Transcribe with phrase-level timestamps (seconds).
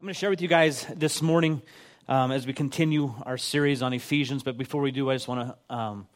[0.00, 1.60] I'm going to share with you guys this morning
[2.06, 4.44] um, as we continue our series on Ephesians.
[4.44, 6.06] But before we do, I just want to um,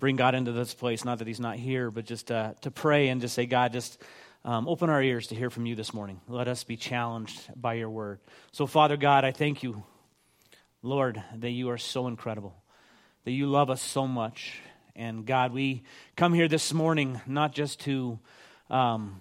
[0.00, 1.04] bring God into this place.
[1.04, 4.02] Not that He's not here, but just uh, to pray and just say, God, just
[4.44, 6.20] um, open our ears to hear from you this morning.
[6.26, 8.18] Let us be challenged by your word.
[8.50, 9.84] So, Father God, I thank you,
[10.82, 12.56] Lord, that you are so incredible,
[13.22, 14.60] that you love us so much.
[14.96, 15.84] And God, we
[16.16, 18.18] come here this morning not just to.
[18.70, 19.20] Um,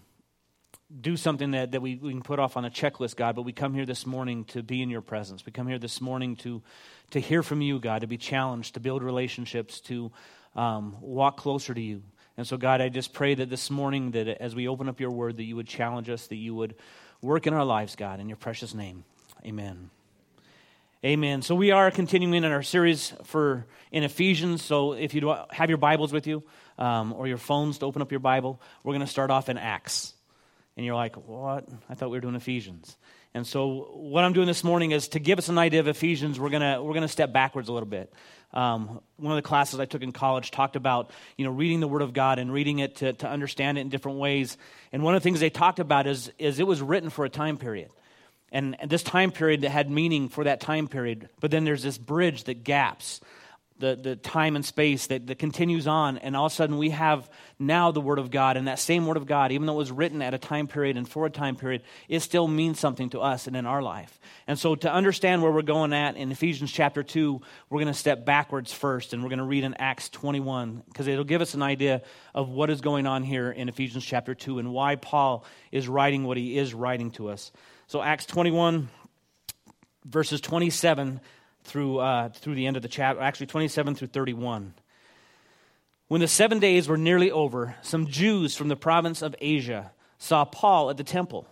[1.01, 3.53] do something that, that we, we can put off on a checklist, God, but we
[3.53, 5.45] come here this morning to be in your presence.
[5.45, 6.63] We come here this morning to,
[7.11, 10.11] to hear from you, God, to be challenged, to build relationships, to
[10.55, 12.01] um, walk closer to you.
[12.37, 15.11] And so, God, I just pray that this morning, that as we open up your
[15.11, 16.75] word, that you would challenge us, that you would
[17.21, 19.03] work in our lives, God, in your precious name.
[19.45, 19.91] Amen.
[21.05, 21.43] Amen.
[21.43, 24.63] So we are continuing in our series for in Ephesians.
[24.63, 26.43] So if you have your Bibles with you
[26.77, 29.57] um, or your phones to open up your Bible, we're going to start off in
[29.57, 30.13] Acts
[30.79, 31.67] and you're like, what?
[31.89, 32.95] I thought we were doing Ephesians.
[33.33, 36.39] And so, what I'm doing this morning is to give us an idea of Ephesians,
[36.39, 38.13] we're going we're gonna step backwards a little bit.
[38.53, 41.87] Um, one of the classes I took in college talked about you know, reading the
[41.89, 44.55] Word of God and reading it to, to understand it in different ways.
[44.93, 47.29] And one of the things they talked about is, is it was written for a
[47.29, 47.89] time period.
[48.49, 51.27] And, and this time period that had meaning for that time period.
[51.41, 53.19] But then there's this bridge that gaps
[53.79, 56.89] the, the time and space that, that continues on, and all of a sudden we
[56.89, 59.77] have now the Word of God, and that same Word of God, even though it
[59.77, 63.09] was written at a time period and for a time period, it still means something
[63.11, 64.19] to us and in our life.
[64.47, 67.97] And so to understand where we're going at in Ephesians chapter 2, we're going to
[67.97, 71.53] step backwards first, and we're going to read in Acts 21, because it'll give us
[71.53, 72.01] an idea
[72.35, 76.25] of what is going on here in Ephesians chapter 2 and why Paul is writing
[76.25, 77.51] what he is writing to us.
[77.87, 78.89] So Acts 21,
[80.05, 81.21] verses 27
[81.63, 84.73] through, uh, through the end of the chapter, actually 27 through 31.
[86.07, 90.45] When the seven days were nearly over, some Jews from the province of Asia saw
[90.45, 91.47] Paul at the temple.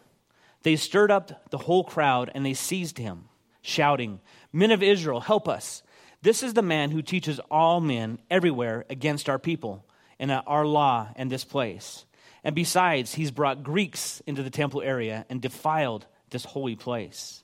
[0.63, 3.25] They stirred up the whole crowd and they seized him,
[3.61, 4.19] shouting,
[4.51, 5.83] Men of Israel, help us.
[6.21, 9.85] This is the man who teaches all men everywhere against our people
[10.19, 12.05] and our law and this place.
[12.43, 17.43] And besides, he's brought Greeks into the temple area and defiled this holy place.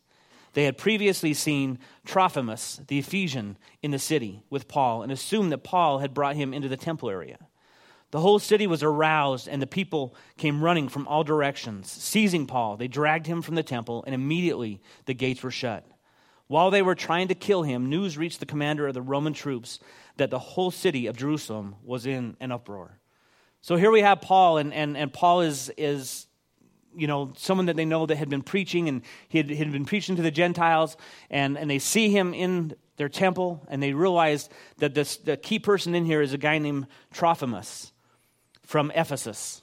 [0.54, 5.64] They had previously seen Trophimus, the Ephesian, in the city with Paul and assumed that
[5.64, 7.38] Paul had brought him into the temple area.
[8.12, 11.90] The whole city was aroused, and the people came running from all directions.
[11.90, 15.84] Seizing Paul, they dragged him from the temple, and immediately the gates were shut.
[16.46, 19.80] While they were trying to kill him, news reached the commander of the Roman troops
[20.18, 23.00] that the whole city of Jerusalem was in an uproar.
[23.62, 26.28] So here we have Paul, and, and, and Paul is, is
[26.96, 29.86] you know, someone that they know that had been preaching, and he had, had been
[29.86, 30.98] preaching to the Gentiles,
[31.30, 35.60] and, and they see him in their temple, and they realize that this, the key
[35.60, 37.92] person in here is a guy named Trophimus
[38.64, 39.62] from Ephesus.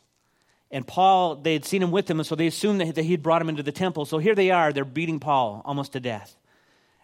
[0.71, 3.23] And Paul, they had seen him with them, and so they assumed that, that he'd
[3.23, 4.05] brought him into the temple.
[4.05, 6.37] So here they are, they're beating Paul almost to death.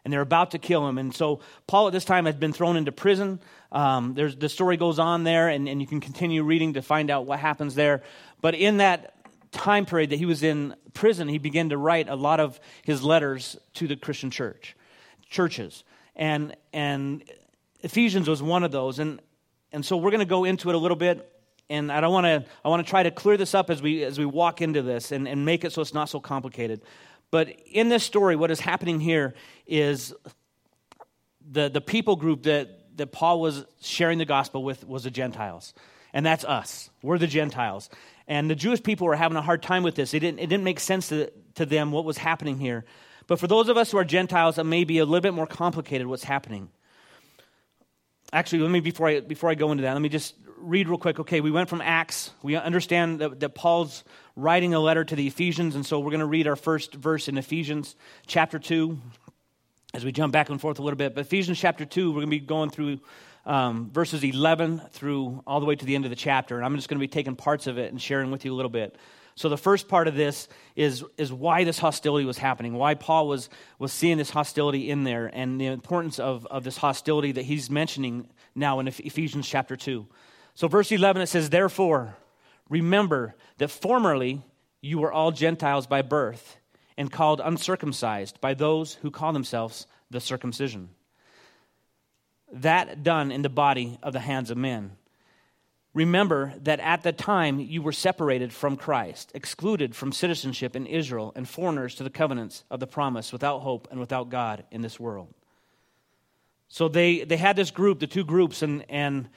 [0.05, 0.99] And they're about to kill him.
[0.99, 3.41] And so Paul at this time has been thrown into prison.
[3.73, 7.27] Um, the story goes on there, and, and you can continue reading to find out
[7.27, 8.05] what happens there.
[8.41, 9.16] But in that
[9.57, 13.03] time period that he was in prison, he began to write a lot of his
[13.03, 14.77] letters to the Christian church,
[15.29, 15.85] churches.
[16.15, 17.25] And, and
[17.81, 18.99] Ephesians was one of those.
[18.99, 19.21] And,
[19.73, 21.33] and so we're going to go into it a little bit.
[21.69, 24.05] And I don't want to, I want to try to clear this up as we,
[24.05, 26.81] as we walk into this and, and make it so it's not so complicated.
[27.31, 29.35] But in this story, what is happening here
[29.67, 30.15] is
[31.51, 35.75] the, the people group that, that Paul was sharing the gospel with was the Gentiles.
[36.13, 36.89] And that's us.
[37.03, 37.91] We're the Gentiles.
[38.29, 40.13] And the Jewish people were having a hard time with this.
[40.15, 42.85] It didn't, it didn't make sense to, to them what was happening here.
[43.27, 45.47] But for those of us who are Gentiles, it may be a little bit more
[45.47, 46.69] complicated what's happening.
[48.33, 50.99] Actually, let me, before I, before I go into that, let me just read real
[50.99, 51.21] quick.
[51.21, 52.31] Okay, we went from Acts.
[52.43, 54.05] We understand that, that Paul's
[54.35, 57.29] writing a letter to the Ephesians, and so we're going to read our first verse
[57.29, 57.95] in Ephesians
[58.27, 58.99] chapter 2
[59.95, 61.15] as we jump back and forth a little bit.
[61.15, 62.99] But Ephesians chapter 2, we're going to be going through
[63.47, 66.57] um, verses 11 through all the way to the end of the chapter.
[66.57, 68.57] And I'm just going to be taking parts of it and sharing with you a
[68.57, 68.97] little bit.
[69.37, 73.29] So the first part of this is, is why this hostility was happening, why Paul
[73.29, 73.49] was,
[73.79, 77.71] was seeing this hostility in there, and the importance of, of this hostility that he's
[77.71, 80.07] mentioning now in Ephesians chapter 2.
[80.55, 82.17] So, verse 11, it says, Therefore,
[82.71, 84.43] remember that formerly
[84.81, 86.57] you were all Gentiles by birth
[86.97, 90.89] and called uncircumcised by those who call themselves the circumcision
[92.53, 94.93] that done in the body of the hands of men.
[95.95, 101.33] Remember that at the time you were separated from Christ, excluded from citizenship in Israel,
[101.35, 105.01] and foreigners to the covenants of the promise, without hope and without God in this
[105.01, 105.33] world.
[106.69, 109.29] So they, they had this group, the two groups, and, and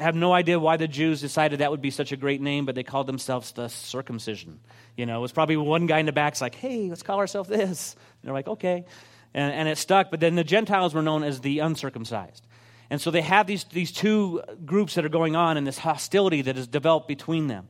[0.00, 2.74] have no idea why the Jews decided that would be such a great name, but
[2.74, 4.58] they called themselves the circumcision.
[4.96, 7.48] You know, it was probably one guy in the back's like, hey, let's call ourselves
[7.48, 7.94] this.
[7.94, 8.86] And they're like, okay.
[9.34, 10.10] And, and it stuck.
[10.10, 12.46] But then the Gentiles were known as the uncircumcised.
[12.90, 16.42] And so they have these, these two groups that are going on and this hostility
[16.42, 17.68] that is developed between them.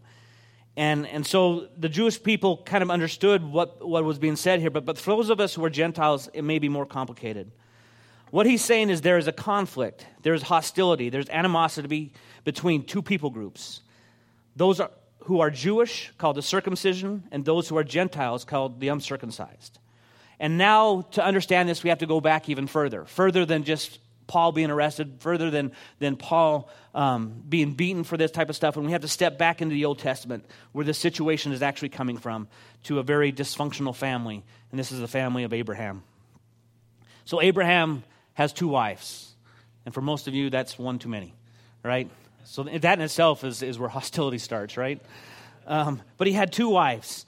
[0.77, 4.71] And, and so the Jewish people kind of understood what, what was being said here,
[4.71, 7.53] but, but for those of us who are Gentiles, it may be more complicated.
[8.31, 12.15] What he's saying is there is a conflict, there's hostility, there's animosity
[12.45, 13.83] between two people groups.
[14.57, 14.91] Those are,
[15.25, 19.79] who are Jewish, called the circumcision, and those who are Gentiles, called the uncircumcised.
[20.43, 24.01] And now, to understand this, we have to go back even further, further than just
[24.27, 28.77] Paul being arrested, further than, than Paul um, being beaten for this type of stuff.
[28.77, 31.91] And we have to step back into the Old Testament, where the situation is actually
[31.91, 32.49] coming from,
[32.85, 34.43] to a very dysfunctional family.
[34.73, 36.03] And this is the family of Abraham.
[37.25, 38.03] So, Abraham
[38.35, 39.33] has two wives.
[39.85, 41.35] And for most of you, that's one too many,
[41.85, 42.11] right?
[42.43, 45.01] So that in itself is, is where hostility starts, right?
[45.69, 47.27] Um, but he had two wives.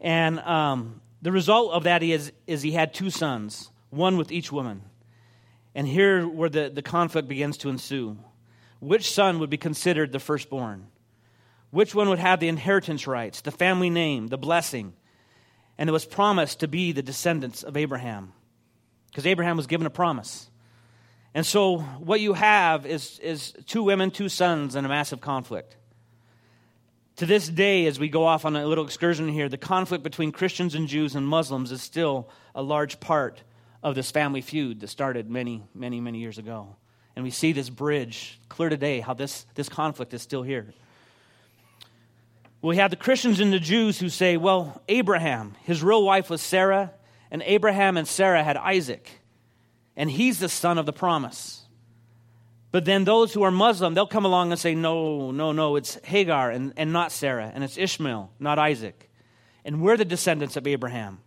[0.00, 4.52] And um, the result of that is, is he had two sons, one with each
[4.52, 4.82] woman.
[5.74, 8.18] And here where the, the conflict begins to ensue.
[8.80, 10.86] Which son would be considered the firstborn?
[11.70, 14.94] Which one would have the inheritance rights, the family name, the blessing?
[15.78, 18.32] And it was promised to be the descendants of Abraham
[19.10, 20.50] because Abraham was given a promise.
[21.34, 25.76] And so what you have is, is two women, two sons, and a massive conflict.
[27.16, 30.32] To this day, as we go off on a little excursion here, the conflict between
[30.32, 33.42] Christians and Jews and Muslims is still a large part
[33.82, 36.76] of this family feud that started many, many, many years ago.
[37.14, 40.74] And we see this bridge clear today, how this, this conflict is still here.
[42.60, 46.42] We have the Christians and the Jews who say, well, Abraham, his real wife was
[46.42, 46.92] Sarah,
[47.30, 49.08] and Abraham and Sarah had Isaac,
[49.96, 51.65] and he's the son of the promise.
[52.76, 55.94] But then those who are Muslim, they'll come along and say, no, no, no, it's
[56.04, 59.08] Hagar and, and not Sarah, and it's Ishmael, not Isaac.
[59.64, 61.20] And we're the descendants of Abraham.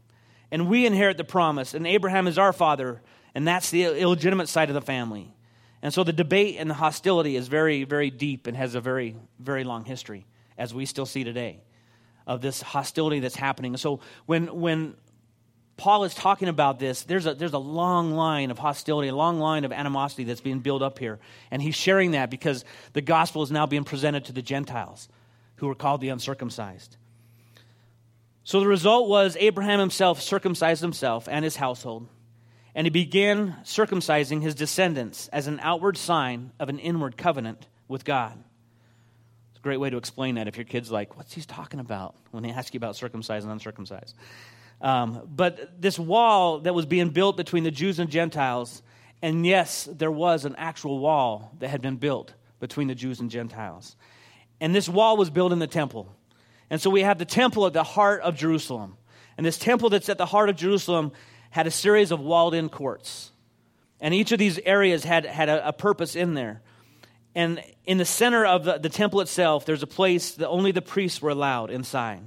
[0.52, 3.02] And we inherit the promise, and Abraham is our father,
[3.34, 5.34] and that's the illegitimate side of the family.
[5.82, 9.16] And so the debate and the hostility is very, very deep and has a very,
[9.40, 11.64] very long history, as we still see today,
[12.28, 13.76] of this hostility that's happening.
[13.78, 14.94] So when, when
[15.80, 19.40] Paul is talking about this, there's a, there's a long line of hostility, a long
[19.40, 21.20] line of animosity that's being built up here.
[21.52, 25.08] And he's sharing that because the gospel is now being presented to the Gentiles,
[25.56, 26.98] who are called the uncircumcised.
[28.44, 32.10] So the result was Abraham himself circumcised himself and his household,
[32.76, 38.04] and he began circumcising his descendants as an outward sign of an inward covenant with
[38.04, 38.38] God.
[39.52, 42.16] It's a great way to explain that if your kid's like, What's he talking about
[42.32, 44.14] when they ask you about circumcised and uncircumcised?
[44.82, 48.82] Um, but this wall that was being built between the Jews and Gentiles,
[49.22, 53.30] and yes, there was an actual wall that had been built between the Jews and
[53.30, 53.96] Gentiles.
[54.62, 56.14] And this wall was built in the temple.
[56.70, 58.98] And so we have the temple at the heart of Jerusalem.
[59.38, 61.12] And this temple that's at the heart of Jerusalem
[61.50, 63.32] had a series of walled in courts.
[64.00, 66.62] And each of these areas had, had a, a purpose in there.
[67.36, 70.82] And in the center of the, the temple itself, there's a place that only the
[70.82, 72.22] priests were allowed inside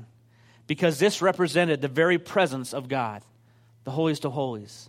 [0.72, 3.22] because this represented the very presence of God,
[3.84, 4.88] the holiest of holies.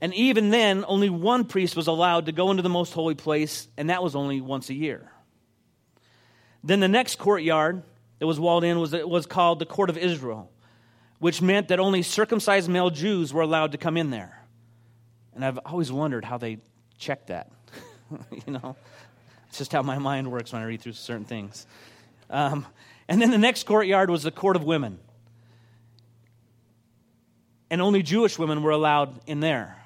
[0.00, 3.68] And even then, only one priest was allowed to go into the most holy place,
[3.76, 5.12] and that was only once a year.
[6.64, 7.82] Then the next courtyard
[8.20, 10.50] that was walled in was, was called the Court of Israel,
[11.18, 14.42] which meant that only circumcised male Jews were allowed to come in there.
[15.34, 16.56] And I've always wondered how they
[16.96, 17.50] checked that.
[18.46, 18.76] you know,
[19.50, 21.66] it's just how my mind works when I read through certain things.
[22.30, 22.64] Um,
[23.10, 25.00] and then the next courtyard was the court of women.
[27.68, 29.76] And only Jewish women were allowed in there.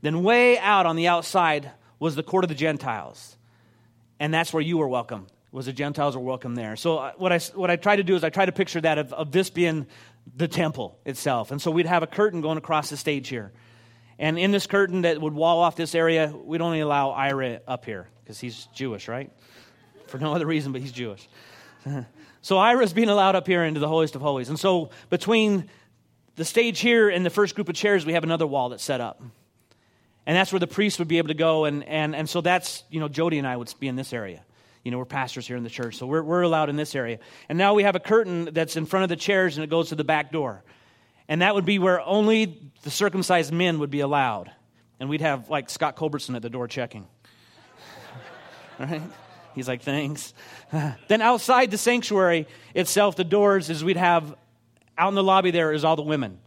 [0.00, 3.36] Then, way out on the outside was the court of the Gentiles.
[4.20, 6.76] And that's where you were welcome, was the Gentiles were welcome there.
[6.76, 8.98] So, uh, what I, what I try to do is I try to picture that
[8.98, 9.88] of, of this being
[10.36, 11.50] the temple itself.
[11.50, 13.50] And so, we'd have a curtain going across the stage here.
[14.20, 17.84] And in this curtain that would wall off this area, we'd only allow Ira up
[17.84, 19.32] here because he's Jewish, right?
[20.06, 21.28] For no other reason, but he's Jewish.
[22.42, 24.48] So Ira's being allowed up here into the holiest of holies.
[24.48, 25.68] And so between
[26.36, 29.00] the stage here and the first group of chairs, we have another wall that's set
[29.00, 29.22] up.
[30.26, 31.64] And that's where the priests would be able to go.
[31.64, 34.42] And, and, and so that's, you know, Jody and I would be in this area.
[34.84, 37.18] You know, we're pastors here in the church, so we're, we're allowed in this area.
[37.50, 39.90] And now we have a curtain that's in front of the chairs and it goes
[39.90, 40.62] to the back door.
[41.28, 44.50] And that would be where only the circumcised men would be allowed.
[44.98, 47.06] And we'd have like Scott Culbertson at the door checking.
[48.78, 49.02] right?
[49.54, 50.34] He's like, thanks.
[51.08, 54.34] then outside the sanctuary itself, the doors is we'd have
[54.96, 56.38] out in the lobby there is all the women.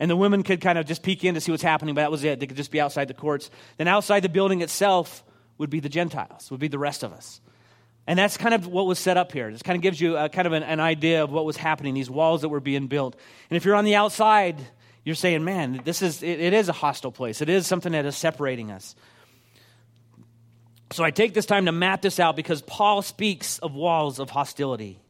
[0.00, 2.10] And the women could kind of just peek in to see what's happening, but that
[2.10, 2.40] was it.
[2.40, 3.50] They could just be outside the courts.
[3.76, 5.24] Then outside the building itself
[5.58, 7.40] would be the Gentiles, would be the rest of us.
[8.06, 9.50] And that's kind of what was set up here.
[9.50, 11.94] This kind of gives you a, kind of an, an idea of what was happening,
[11.94, 13.16] these walls that were being built.
[13.48, 14.60] And if you're on the outside,
[15.04, 17.40] you're saying, man, this is, it, it is a hostile place.
[17.40, 18.94] It is something that is separating us.
[20.92, 24.30] So I take this time to map this out because Paul speaks of walls of
[24.30, 25.00] hostility.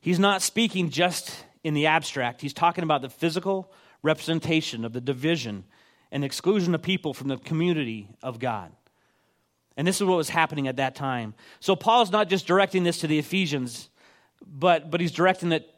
[0.00, 5.00] He's not speaking just in the abstract, he's talking about the physical representation of the
[5.00, 5.62] division
[6.10, 8.72] and exclusion of people from the community of God.
[9.76, 11.34] And this is what was happening at that time.
[11.60, 13.88] So Paul's not just directing this to the Ephesians,
[14.44, 15.68] but, but he's directing it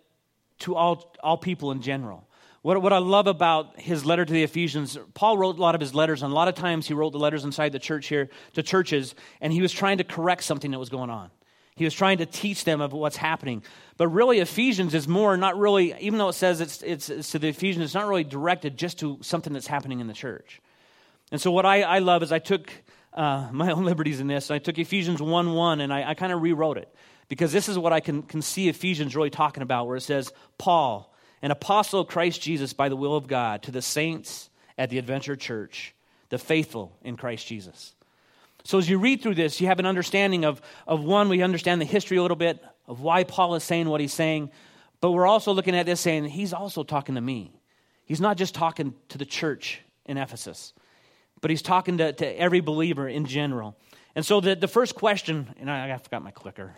[0.61, 2.27] to all, all people in general.
[2.65, 5.83] What, what I love about his letter to the Ephesians, Paul wrote a lot of
[5.83, 8.31] his letters, and a lot of times he wrote the letters inside the church here
[8.55, 11.31] to churches, and he was trying to correct something that was going on.
[11.77, 13.63] He was trying to teach them of what's happening.
[13.99, 17.39] But really, Ephesians is more not really, even though it says it's, it's, it's to
[17.39, 20.63] the Ephesians, it's not really directed just to something that's happening in the church.
[21.31, 22.73] And so, what I, I love is I took
[23.13, 24.51] uh, my own liberties in this.
[24.51, 26.89] I took Ephesians 1 1 and I, I kind of rewrote it
[27.29, 30.33] because this is what I can, can see Ephesians really talking about, where it says,
[30.57, 34.91] Paul, an apostle of Christ Jesus by the will of God, to the saints at
[34.91, 35.95] the Adventure Church,
[36.29, 37.95] the faithful in Christ Jesus.
[38.65, 41.81] So as you read through this, you have an understanding of, of one, we understand
[41.81, 44.51] the history a little bit of why Paul is saying what he's saying,
[45.01, 47.53] but we're also looking at this saying, he's also talking to me.
[48.07, 50.73] He's not just talking to the church in Ephesus,
[51.41, 53.77] but he's talking to, to every believer in general.
[54.15, 56.75] And so the, the first question, and I, I forgot my clicker.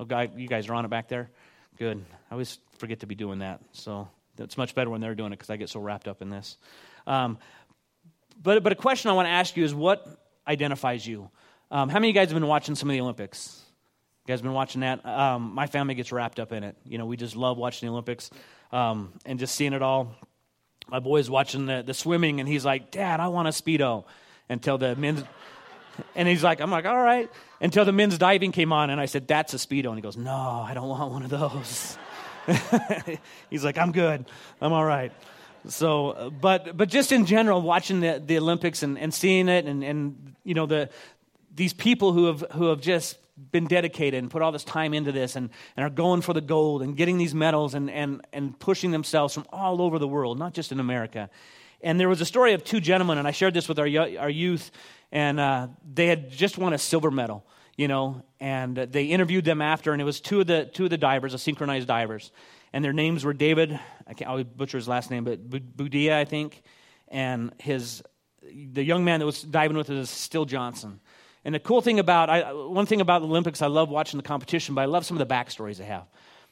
[0.00, 1.30] Oh, guy, you guys are on it back there?
[1.78, 2.04] Good.
[2.30, 3.60] I always forget to be doing that.
[3.72, 6.30] So it's much better when they're doing it because I get so wrapped up in
[6.30, 6.56] this.
[7.06, 7.38] Um,
[8.42, 10.06] but, but a question I want to ask you is what
[10.46, 11.30] identifies you?
[11.70, 13.62] Um, how many of you guys have been watching some of the Olympics?
[14.26, 15.04] You guys been watching that?
[15.04, 16.76] Um, my family gets wrapped up in it.
[16.84, 18.30] You know, we just love watching the Olympics
[18.72, 20.14] um, and just seeing it all.
[20.88, 24.04] My boy's watching the, the swimming, and he's like, Dad, I want a Speedo.
[24.48, 25.24] Until the men's,
[26.14, 27.30] and he's like, I'm like, all right.
[27.60, 29.86] Until the men's diving came on, and I said, That's a Speedo.
[29.86, 31.98] And he goes, No, I don't want one of those.
[33.50, 34.24] he's like, I'm good.
[34.60, 35.12] I'm all right.
[35.68, 39.64] So, uh, but, but just in general, watching the, the Olympics and, and seeing it,
[39.64, 40.90] and, and, you know, the,
[41.54, 43.18] these people who have, who have just
[43.50, 46.40] been dedicated and put all this time into this and, and are going for the
[46.40, 50.38] gold and getting these medals and, and, and pushing themselves from all over the world,
[50.38, 51.28] not just in America.
[51.82, 53.86] And there was a story of two gentlemen, and I shared this with our,
[54.18, 54.70] our youth,
[55.12, 57.46] and uh, they had just won a silver medal,
[57.76, 60.90] you know, and they interviewed them after, and it was two of the, two of
[60.90, 62.32] the divers, the synchronized divers.
[62.72, 66.24] And their names were David, I can't I'll butcher his last name, but Boudia, I
[66.24, 66.62] think,
[67.08, 68.02] and his,
[68.42, 71.00] the young man that was diving with us is Steele Johnson.
[71.44, 74.24] And the cool thing about, I, one thing about the Olympics, I love watching the
[74.24, 76.06] competition, but I love some of the backstories they have.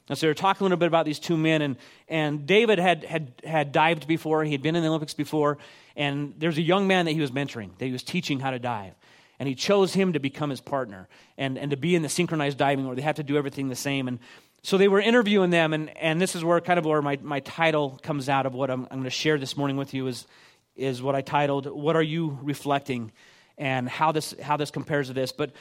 [0.09, 1.77] And so they're talking a little bit about these two men, and,
[2.09, 4.45] and David had, had, had dived before.
[4.45, 5.59] He had been in the Olympics before,
[5.97, 8.59] and there's a young man that he was mentoring, that he was teaching how to
[8.59, 8.93] dive.
[9.39, 12.59] And he chose him to become his partner and, and to be in the synchronized
[12.59, 14.07] diving where they have to do everything the same.
[14.07, 14.21] And
[14.63, 17.41] so they were interviewing them, and, and this is where kind of where my, my
[17.41, 20.27] title comes out of what I'm, I'm going to share this morning with you is,
[20.77, 23.11] is what I titled, What Are You Reflecting?
[23.59, 25.33] and how this, how this compares to this.
[25.33, 25.53] But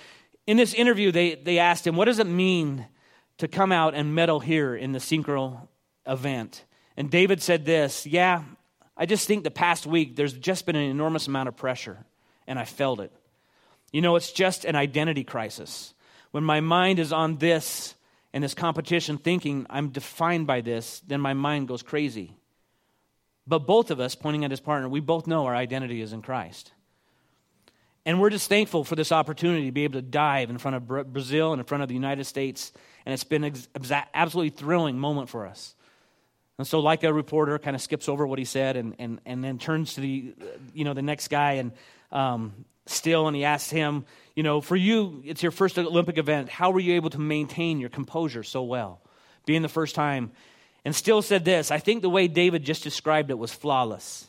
[0.47, 2.85] in this interview, they, they asked him, What does it mean
[3.37, 5.67] to come out and medal here in the synchro
[6.05, 6.65] event?
[6.97, 8.43] And David said this Yeah,
[8.95, 12.05] I just think the past week there's just been an enormous amount of pressure,
[12.47, 13.11] and I felt it.
[13.91, 15.93] You know, it's just an identity crisis.
[16.31, 17.95] When my mind is on this
[18.33, 22.35] and this competition, thinking I'm defined by this, then my mind goes crazy.
[23.45, 26.21] But both of us, pointing at his partner, we both know our identity is in
[26.21, 26.71] Christ.
[28.05, 31.13] And we're just thankful for this opportunity to be able to dive in front of
[31.13, 32.71] Brazil and in front of the United States.
[33.05, 33.55] And it's been an
[34.13, 35.75] absolutely thrilling moment for us.
[36.57, 39.43] And so, like a reporter, kind of skips over what he said and, and, and
[39.43, 40.35] then turns to the,
[40.73, 41.71] you know, the next guy and
[42.11, 44.05] um, Steele, and he asks him,
[44.35, 46.49] you know, for you, it's your first Olympic event.
[46.49, 49.01] How were you able to maintain your composure so well,
[49.45, 50.31] being the first time?
[50.85, 54.27] And Steele said this I think the way David just described it was flawless.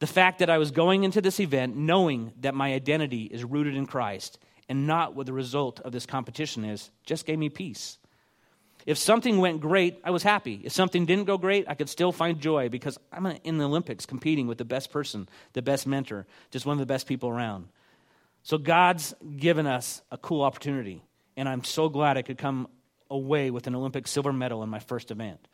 [0.00, 3.74] The fact that I was going into this event knowing that my identity is rooted
[3.74, 4.38] in Christ
[4.68, 7.98] and not what the result of this competition is just gave me peace.
[8.86, 10.62] If something went great, I was happy.
[10.64, 14.06] If something didn't go great, I could still find joy because I'm in the Olympics
[14.06, 17.68] competing with the best person, the best mentor, just one of the best people around.
[18.42, 21.02] So God's given us a cool opportunity,
[21.36, 22.68] and I'm so glad I could come
[23.10, 25.46] away with an Olympic silver medal in my first event.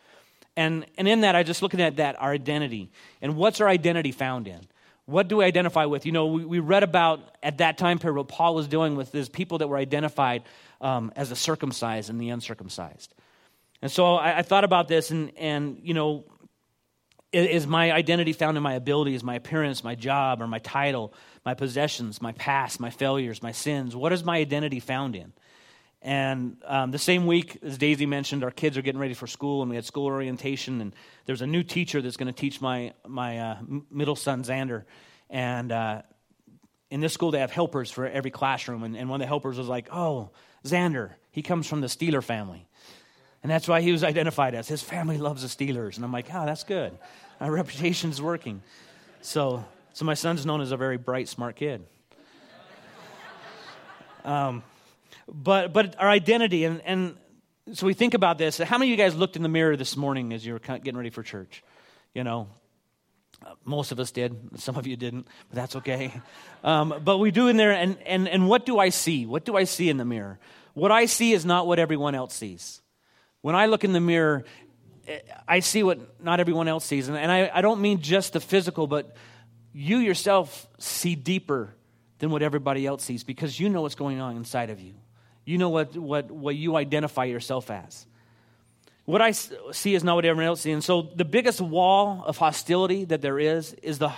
[0.57, 2.91] And, and in that, I just looking at that, our identity.
[3.21, 4.61] And what's our identity found in?
[5.07, 6.07] What do we identify with?
[6.07, 9.13] You know, we, we read about at that time period what Paul was doing with
[9.13, 10.43] these people that were identified
[10.81, 13.15] um, as the circumcised and the uncircumcised.
[13.83, 16.25] And so I, I thought about this, and, and you know,
[17.33, 21.13] Is my identity found in my abilities, my appearance, my job, or my title,
[21.45, 23.97] my possessions, my past, my failures, my sins?
[23.97, 25.33] What is my identity found in?
[26.05, 29.63] And um, the same week, as Daisy mentioned, our kids are getting ready for school,
[29.63, 30.83] and we had school orientation.
[30.83, 30.95] And
[31.25, 33.57] there's a new teacher that's going to teach my my uh,
[33.91, 34.85] middle son Xander.
[35.31, 36.03] And uh,
[36.91, 38.83] in this school, they have helpers for every classroom.
[38.83, 40.29] And, and one of the helpers was like, "Oh,
[40.63, 42.69] Xander, he comes from the Steeler family."
[43.43, 44.69] And that's why he was identified as.
[44.69, 45.97] His family loves the Steelers.
[45.97, 46.97] And I'm like, oh, that's good.
[47.41, 48.63] Our reputation's working.
[49.21, 51.85] So, so my son's known as a very bright, smart kid.
[54.25, 54.63] Um,
[55.29, 57.17] but, but our identity, and, and
[57.73, 58.59] so we think about this.
[58.59, 60.97] How many of you guys looked in the mirror this morning as you were getting
[60.97, 61.63] ready for church?
[62.15, 62.49] You know,
[63.65, 64.61] most of us did.
[64.61, 66.13] Some of you didn't, but that's okay.
[66.63, 69.27] Um, but we do in there, and, and, and what do I see?
[69.27, 70.39] What do I see in the mirror?
[70.73, 72.81] What I see is not what everyone else sees.
[73.43, 74.45] When I look in the mirror,
[75.47, 77.09] I see what not everyone else sees.
[77.09, 79.15] And I, I don't mean just the physical, but
[79.73, 81.75] you yourself see deeper
[82.19, 84.95] than what everybody else sees because you know what's going on inside of you.
[85.45, 88.07] You know what, what, what you identify yourself as.
[89.05, 90.73] What I see is not what everyone else sees.
[90.73, 94.13] And so the biggest wall of hostility that there is is the,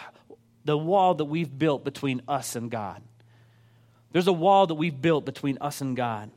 [0.64, 3.02] the wall that we've built between us and God.
[4.12, 6.30] There's a wall that we've built between us and God.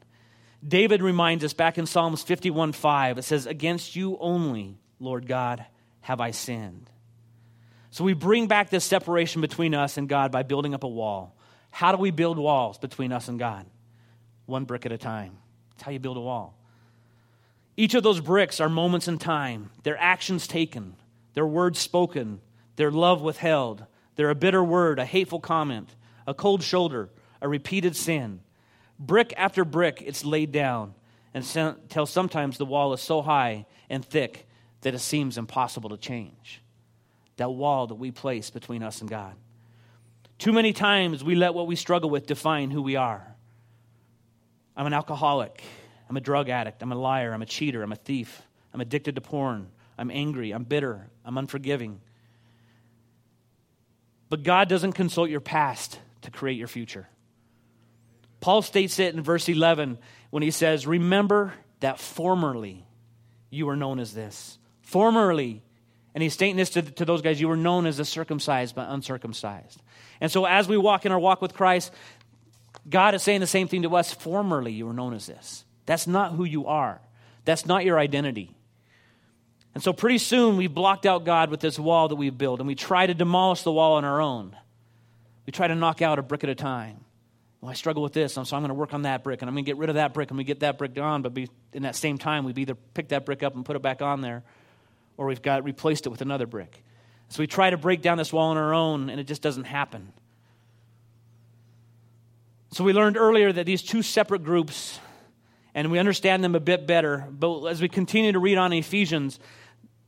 [0.68, 5.66] David reminds us back in Psalms 51 5, it says, Against you only, Lord God,
[6.02, 6.90] have I sinned.
[7.92, 11.36] So we bring back this separation between us and God by building up a wall.
[11.72, 13.66] How do we build walls between us and God?
[14.50, 15.38] One brick at a time.
[15.72, 16.58] That's how you build a wall.
[17.78, 20.96] Each of those bricks are moments in time, their actions taken,
[21.34, 22.42] their words spoken,
[22.76, 25.96] their love withheld, they're a bitter word, a hateful comment,
[26.28, 27.10] a cold shoulder,
[27.42, 28.42] a repeated sin.
[29.00, 30.94] Brick after brick, it's laid down
[31.34, 34.48] until sometimes the wall is so high and thick
[34.82, 36.62] that it seems impossible to change.
[37.38, 39.36] That wall that we place between us and God.
[40.38, 43.29] Too many times we let what we struggle with define who we are.
[44.80, 45.62] I'm an alcoholic.
[46.10, 46.82] I'm a drug addict.
[46.82, 47.34] I'm a liar.
[47.34, 47.84] I'm a cheater.
[47.84, 48.42] I'm a thief.
[48.74, 49.68] I'm addicted to porn.
[49.98, 50.52] I'm angry.
[50.52, 51.10] I'm bitter.
[51.26, 52.00] I'm unforgiving.
[54.30, 57.10] But God doesn't consult your past to create your future.
[58.40, 59.98] Paul states it in verse 11
[60.30, 62.86] when he says, Remember that formerly
[63.50, 64.58] you were known as this.
[64.82, 65.62] Formerly,
[66.16, 68.90] and he's stating this to, to those guys, you were known as the circumcised but
[68.90, 69.82] uncircumcised.
[70.22, 71.94] And so as we walk in our walk with Christ,
[72.90, 74.14] God is saying the same thing to us.
[74.14, 75.66] Formerly, you were known as this.
[75.86, 77.02] That's not who you are,
[77.46, 78.56] that's not your identity.
[79.76, 82.68] And so pretty soon we've blocked out God with this wall that we've built, and
[82.68, 84.56] we try to demolish the wall on our own.
[85.46, 87.06] We try to knock out a brick at a time.
[87.62, 89.56] Well, I struggle with this, so I'm going to work on that brick, and I'm
[89.56, 91.22] going to get rid of that brick, and we get that brick on.
[91.22, 93.82] But be, in that same time, we've either picked that brick up and put it
[93.82, 94.44] back on there,
[95.18, 96.84] or we've got replaced it with another brick.
[97.28, 99.66] So we try to break down this wall on our own, and it just doesn't
[99.66, 100.14] happen.
[102.72, 105.00] So we learned earlier that these two separate groups,
[105.74, 107.28] and we understand them a bit better.
[107.32, 109.40] But as we continue to read on Ephesians,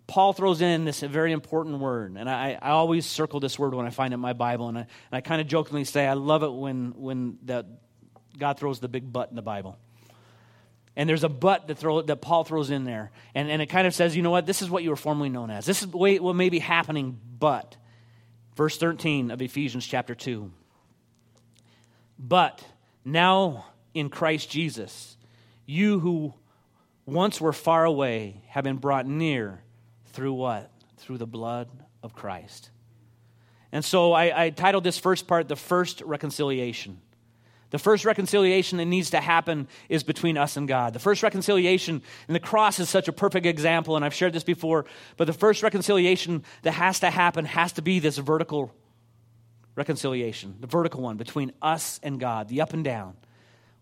[0.06, 3.88] Paul throws in this very important word, and I, I always circle this word when
[3.88, 6.44] I find it in my Bible, and I, I kind of jokingly say I love
[6.44, 7.66] it when, when the,
[8.38, 9.78] God throws the big butt in the Bible.
[10.96, 13.88] And there's a but that, throw, that Paul throws in there, and, and it kind
[13.88, 15.66] of says, you know what, this is what you were formerly known as.
[15.66, 17.76] This is what may be happening, but.
[18.56, 20.52] Verse 13 of Ephesians chapter 2.
[22.22, 22.64] But
[23.04, 25.18] now in Christ Jesus,
[25.66, 26.36] you who
[27.06, 29.64] once were far away have been brought near
[30.14, 30.72] through what?
[30.98, 31.68] Through the blood
[32.04, 32.70] of Christ.
[33.72, 37.02] And so I, I, titled this first part, The First Reconciliation.
[37.72, 40.92] The first reconciliation that needs to happen is between us and God.
[40.94, 44.44] The first reconciliation, and the cross is such a perfect example, and I've shared this
[44.44, 48.76] before, but the first reconciliation that has to happen has to be this vertical
[49.76, 53.16] reconciliation, the vertical one between us and God, the up and down.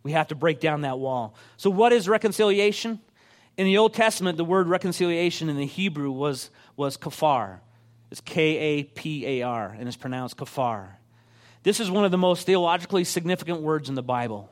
[0.03, 1.35] We have to break down that wall.
[1.57, 2.99] So, what is reconciliation?
[3.57, 7.59] In the Old Testament, the word reconciliation in the Hebrew was, was kafar.
[8.09, 10.95] It's K A P A R, and it's pronounced kafar.
[11.63, 14.49] This is one of the most theologically significant words in the Bible.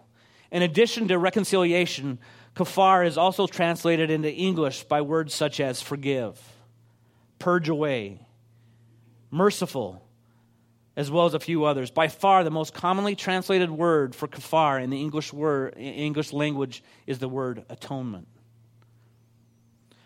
[0.52, 2.20] In addition to reconciliation,
[2.56, 6.40] kafar is also translated into English by words such as forgive,
[7.40, 8.20] purge away,
[9.32, 10.07] merciful,
[10.98, 11.92] as well as a few others.
[11.92, 16.84] By far, the most commonly translated word for kafar in the English, word, English language
[17.06, 18.28] is the word atonement.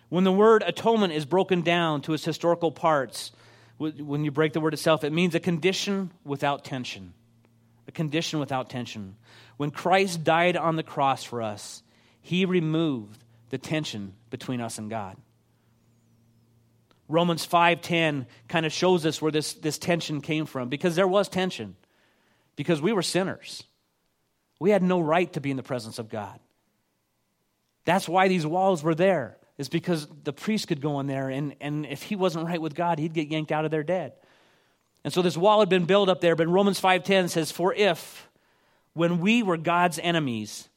[0.09, 3.31] When the word atonement is broken down to its historical parts,
[3.77, 7.13] when you break the word itself, it means a condition without tension.
[7.87, 9.15] A condition without tension.
[9.55, 11.83] When Christ died on the cross for us,
[12.21, 15.15] he removed the tension between us and God.
[17.11, 21.27] Romans 5:10 kind of shows us where this, this tension came from because there was
[21.27, 21.75] tension.
[22.55, 23.63] Because we were sinners.
[24.59, 26.39] We had no right to be in the presence of God.
[27.85, 31.55] That's why these walls were there, is because the priest could go in there, and,
[31.59, 34.13] and if he wasn't right with God, he'd get yanked out of there dead.
[35.03, 38.29] And so this wall had been built up there, but Romans 5:10 says, For if
[38.93, 40.69] when we were God's enemies,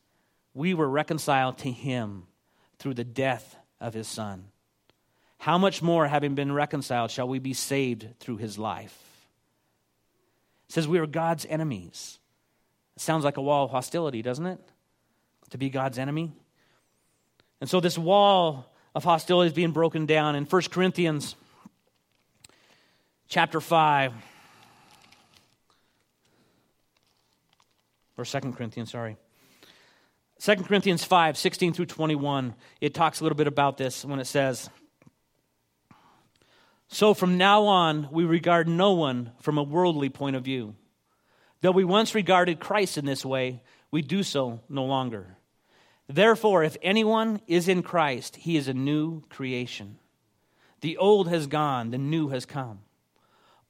[0.54, 2.26] we were reconciled to him
[2.78, 4.46] through the death of his son
[5.44, 8.98] how much more, having been reconciled, shall we be saved through his life?
[10.70, 12.18] It says we are God's enemies.
[12.96, 14.58] It sounds like a wall of hostility, doesn't it?
[15.50, 16.32] To be God's enemy.
[17.60, 21.36] And so this wall of hostility is being broken down in 1 Corinthians
[23.28, 24.14] chapter 5.
[28.16, 29.18] Or 2 Corinthians, sorry.
[30.40, 34.26] 2 Corinthians 5, 16 through 21, it talks a little bit about this when it
[34.26, 34.70] says,
[36.94, 40.76] so from now on, we regard no one from a worldly point of view.
[41.60, 45.36] Though we once regarded Christ in this way, we do so no longer.
[46.08, 49.98] Therefore, if anyone is in Christ, he is a new creation.
[50.82, 52.78] The old has gone, the new has come.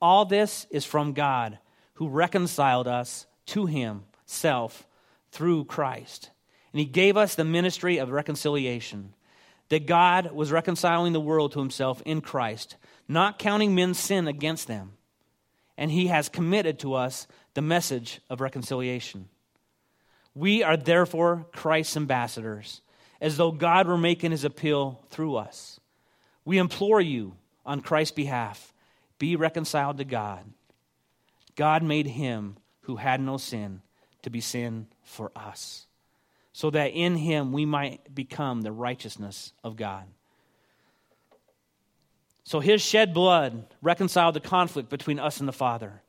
[0.02, 1.58] All this is from God,
[1.94, 4.87] who reconciled us to himself
[5.32, 6.28] through Christ.
[6.74, 9.14] And he gave us the ministry of reconciliation,
[9.70, 12.76] that God was reconciling the world to himself in Christ
[13.09, 14.93] not counting men's sin against them.
[15.77, 19.29] And he has committed to us the message of reconciliation.
[20.35, 22.81] We are therefore Christ's ambassadors,
[23.21, 25.81] as though God were making his appeal through us.
[26.45, 28.73] We implore you on Christ's behalf
[29.19, 30.45] be reconciled to God.
[31.57, 33.81] God made him who had no sin
[34.23, 35.87] to be sin for us,
[36.53, 40.05] so that in him we might become the righteousness of God.
[42.44, 46.02] So his shed blood reconciled the conflict between us and the Father.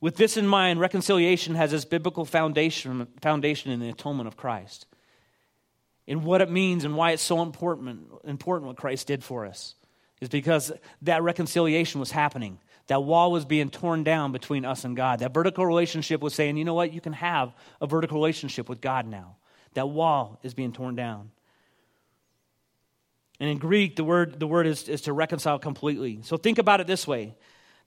[0.00, 4.86] With this in mind, reconciliation has its biblical foundation, foundation in the atonement of Christ.
[6.06, 9.74] In what it means and why it's so important, important what Christ did for us
[10.20, 10.72] is because
[11.02, 12.58] that reconciliation was happening.
[12.88, 15.20] That wall was being torn down between us and God.
[15.20, 18.80] That vertical relationship was saying, you know what, you can have a vertical relationship with
[18.80, 19.36] God now.
[19.74, 21.30] That wall is being torn down.
[23.40, 26.20] And in Greek, the word, the word is, is to reconcile completely.
[26.22, 27.34] So think about it this way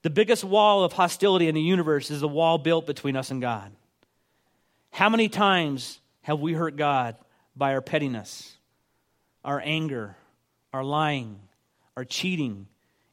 [0.01, 3.41] the biggest wall of hostility in the universe is the wall built between us and
[3.41, 3.71] God.
[4.91, 7.15] How many times have we hurt God
[7.55, 8.57] by our pettiness,
[9.43, 10.15] our anger,
[10.73, 11.39] our lying,
[11.95, 12.67] our cheating,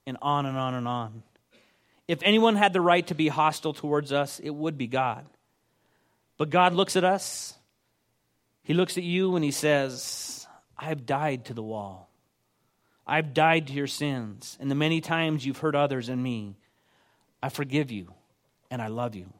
[0.06, 1.22] and on and on and on?
[2.06, 5.26] If anyone had the right to be hostile towards us, it would be God.
[6.38, 7.54] But God looks at us,
[8.62, 10.46] He looks at you, and He says,
[10.76, 12.07] I have died to the wall.
[13.08, 16.56] I've died to your sins, and the many times you've hurt others and me.
[17.42, 18.12] I forgive you,
[18.70, 19.32] and I love you.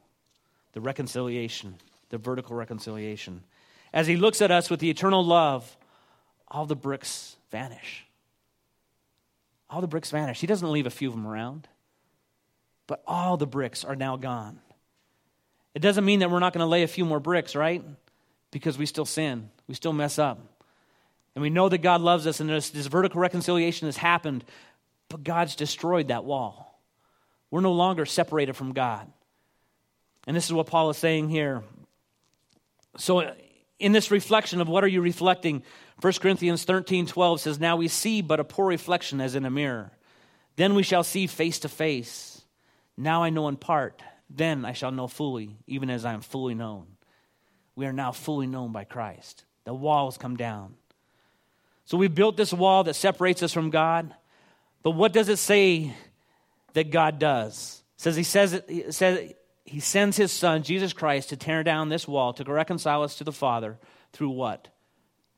[0.73, 1.75] The reconciliation,
[2.09, 3.43] the vertical reconciliation.
[3.93, 5.77] As he looks at us with the eternal love,
[6.47, 8.07] all the bricks vanish.
[9.69, 10.41] All the bricks vanish.
[10.41, 11.67] He doesn't leave a few of them around,
[12.87, 14.59] but all the bricks are now gone.
[15.75, 17.83] It doesn't mean that we're not going to lay a few more bricks, right?
[18.49, 20.39] Because we still sin, we still mess up.
[21.39, 24.43] And we know that God loves us, and this, this vertical reconciliation has happened,
[25.07, 26.83] but God's destroyed that wall.
[27.49, 29.09] We're no longer separated from God.
[30.27, 31.63] And this is what Paul is saying here.
[32.97, 33.33] So,
[33.79, 35.63] in this reflection of what are you reflecting,
[36.01, 39.49] 1 Corinthians 13 12 says, Now we see but a poor reflection as in a
[39.49, 39.93] mirror.
[40.57, 42.41] Then we shall see face to face.
[42.97, 44.03] Now I know in part.
[44.29, 46.97] Then I shall know fully, even as I am fully known.
[47.77, 49.45] We are now fully known by Christ.
[49.63, 50.75] The walls come down.
[51.89, 54.13] So we built this wall that separates us from God.
[54.83, 55.95] But what does it say
[56.73, 57.81] that God does?
[57.97, 59.33] It says he says it, says
[59.65, 63.23] he sends his son Jesus Christ to tear down this wall to reconcile us to
[63.23, 63.79] the Father
[64.13, 64.67] through what?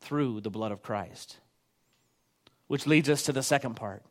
[0.01, 1.37] Through the blood of Christ.
[2.67, 4.03] Which leads us to the second part.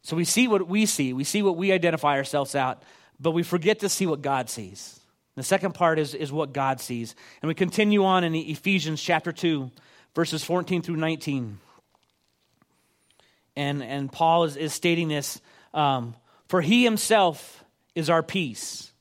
[0.00, 2.84] So we see what we see, we see what we identify ourselves out,
[3.20, 4.98] but we forget to see what God sees.
[5.36, 7.14] The second part is, is what God sees.
[7.42, 9.70] And we continue on in Ephesians chapter 2,
[10.14, 11.58] verses 14 through 19.
[13.56, 15.40] And, and Paul is, is stating this
[15.74, 16.14] um,
[16.48, 18.92] For he himself is our peace,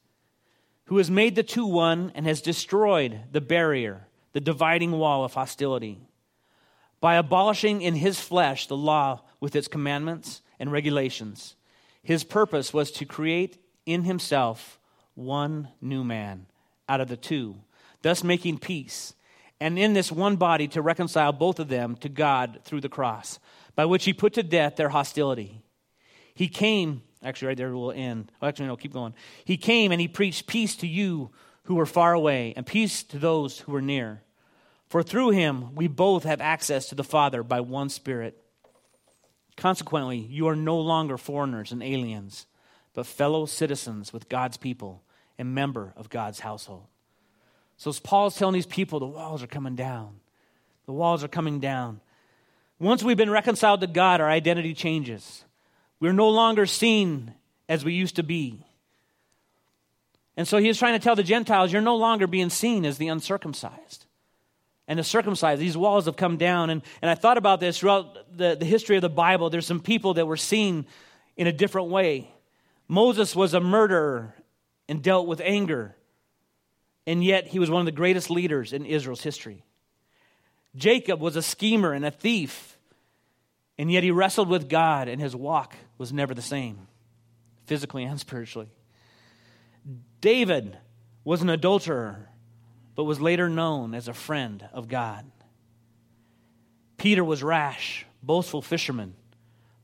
[0.86, 5.34] who has made the two one and has destroyed the barrier, the dividing wall of
[5.34, 6.00] hostility,
[7.00, 11.56] by abolishing in his flesh the law with its commandments and regulations.
[12.04, 14.80] His purpose was to create in himself
[15.16, 16.48] one new man
[16.90, 17.56] out of the two,
[18.02, 19.14] thus making peace
[19.62, 23.40] and in this one body to reconcile both of them to God through the cross,
[23.76, 25.62] by which he put to death their hostility.
[26.34, 28.32] He came, actually, right there we'll end.
[28.42, 29.14] Oh, actually, no, keep going.
[29.46, 31.30] He came and he preached peace to you
[31.66, 34.24] who were far away, and peace to those who were near.
[34.90, 38.44] For through him we both have access to the Father by one Spirit.
[39.58, 42.48] Consequently, you are no longer foreigners and aliens,
[42.96, 45.04] but fellow citizens with God's people
[45.38, 46.88] and member of God's household.
[47.82, 50.20] So as Paul's telling these people, the walls are coming down.
[50.86, 52.00] The walls are coming down.
[52.78, 55.44] Once we've been reconciled to God, our identity changes.
[56.00, 57.34] We're no longer seen
[57.68, 58.64] as we used to be.
[60.38, 63.00] And so he is trying to tell the Gentiles, you're no longer being seen as
[63.00, 64.06] the uncircumcised.
[64.88, 66.70] And the circumcised, these walls have come down.
[66.70, 69.50] And, and I thought about this throughout the, the history of the Bible.
[69.50, 70.86] There's some people that were seen
[71.36, 72.32] in a different way.
[72.88, 74.36] Moses was a murderer
[74.88, 75.96] and dealt with anger
[77.08, 79.64] and yet he was one of the greatest leaders in Israel's history.
[80.76, 82.78] Jacob was a schemer and a thief,
[83.78, 86.88] and yet he wrestled with God, and his walk was never the same,
[87.66, 88.70] physically and spiritually.
[90.22, 90.78] David
[91.24, 92.30] was an adulterer,
[92.96, 95.30] but was later known as a friend of God.
[96.98, 99.16] Peter was rash, boastful fisherman,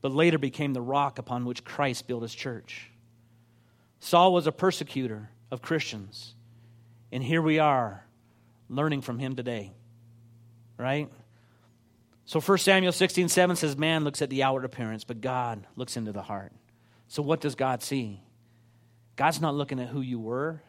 [0.00, 2.90] but later became the rock upon which Christ built his church.
[3.98, 6.34] Saul was a persecutor of Christians
[7.12, 8.04] and here we are
[8.68, 9.72] learning from him today.
[10.76, 11.10] Right?
[12.24, 15.96] So 1 Samuel 16, 7 says, Man looks at the outward appearance, but God looks
[15.96, 16.52] into the heart.
[17.08, 18.20] So what does God see?
[19.16, 20.62] God's not looking at who you were,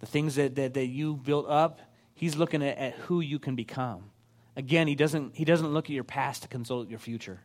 [0.00, 1.80] the things that, that, that you built up.
[2.14, 4.10] He's looking at, at who you can become.
[4.56, 7.40] Again, he doesn't, he doesn't look at your past to consult your future.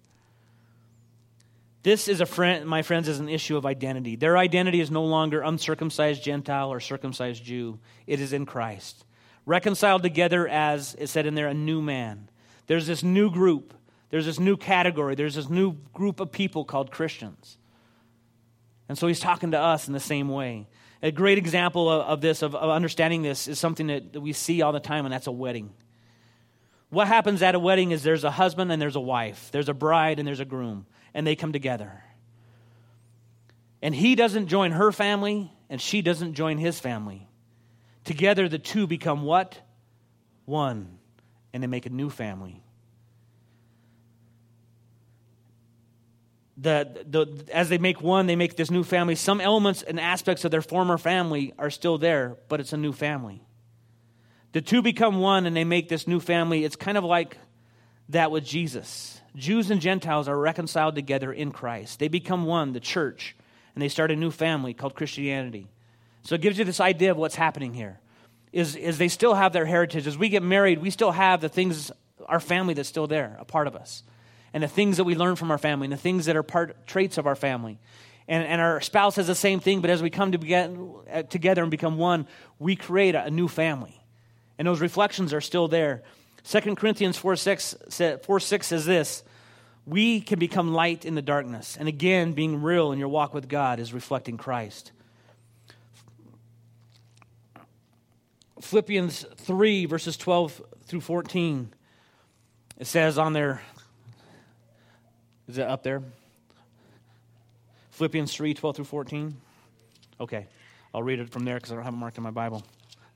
[1.81, 4.17] This is a friend, my friends, is an issue of identity.
[4.17, 7.79] Their identity is no longer uncircumcised Gentile or circumcised Jew.
[8.05, 9.05] It is in Christ.
[9.45, 12.29] Reconciled together as it said in there, a new man.
[12.67, 13.73] There's this new group.
[14.09, 15.15] There's this new category.
[15.15, 17.57] There's this new group of people called Christians.
[18.89, 20.67] And so he's talking to us in the same way.
[21.01, 24.33] A great example of, of this, of, of, understanding this, is something that, that we
[24.33, 25.71] see all the time, and that's a wedding.
[26.89, 29.73] What happens at a wedding is there's a husband and there's a wife, there's a
[29.73, 32.03] bride and there's a groom and they come together.
[33.81, 37.27] And he doesn't join her family, and she doesn't join his family.
[38.03, 39.59] Together, the two become what?
[40.45, 40.99] One,
[41.53, 42.61] and they make a new family.
[46.57, 49.15] The, the, as they make one, they make this new family.
[49.15, 52.91] Some elements and aspects of their former family are still there, but it's a new
[52.91, 53.41] family.
[54.51, 56.65] The two become one and they make this new family.
[56.65, 57.37] It's kind of like
[58.09, 59.18] that with Jesus.
[59.35, 61.99] Jews and Gentiles are reconciled together in Christ.
[61.99, 63.35] They become one, the church,
[63.75, 65.67] and they start a new family called Christianity.
[66.23, 67.99] So it gives you this idea of what's happening here.
[68.51, 70.07] Is, is they still have their heritage.
[70.07, 71.91] As we get married, we still have the things,
[72.25, 74.03] our family that's still there, a part of us.
[74.53, 76.87] And the things that we learn from our family, and the things that are part
[76.87, 77.77] traits of our family.
[78.27, 80.71] And, and our spouse has the same thing, but as we come to get,
[81.11, 83.99] uh, together and become one, we create a, a new family.
[84.57, 86.03] And those reflections are still there.
[86.49, 87.75] 2 Corinthians 4 6,
[88.23, 89.23] 4 6 says this
[89.85, 91.77] We can become light in the darkness.
[91.77, 94.91] And again, being real in your walk with God is reflecting Christ.
[98.61, 101.71] Philippians 3, verses 12 through 14,
[102.79, 103.61] it says on there,
[105.47, 106.01] is it up there?
[107.91, 109.37] Philippians 3, 12 through 14?
[110.19, 110.47] Okay,
[110.95, 112.63] I'll read it from there because I don't have it marked in my Bible.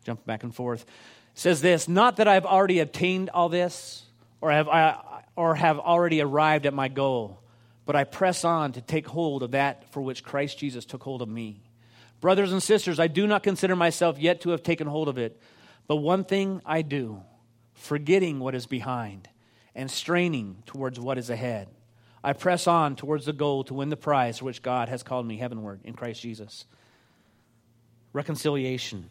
[0.06, 0.86] Jump back and forth
[1.34, 4.04] says this Not that I've already obtained all this
[4.42, 7.42] or have, I, or have already arrived at my goal,
[7.86, 11.22] but I press on to take hold of that for which Christ Jesus took hold
[11.22, 11.62] of me.
[12.22, 15.42] Brothers and sisters, I do not consider myself yet to have taken hold of it,
[15.88, 17.22] but one thing I do,
[17.74, 19.28] forgetting what is behind
[19.76, 21.68] and straining towards what is ahead.
[22.24, 25.28] I press on towards the goal to win the prize for which God has called
[25.28, 26.66] me heavenward in Christ Jesus.
[28.14, 29.10] Reconciliation.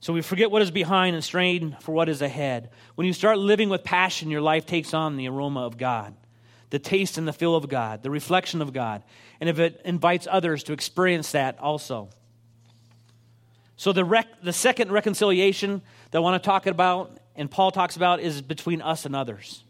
[0.00, 2.70] So we forget what is behind and strain for what is ahead.
[2.94, 6.14] When you start living with passion, your life takes on the aroma of God,
[6.70, 9.02] the taste and the feel of God, the reflection of God.
[9.40, 12.10] And if it invites others to experience that also.
[13.76, 17.96] So the, rec- the second reconciliation that I want to talk about, and Paul talks
[17.96, 19.62] about, is between us and others.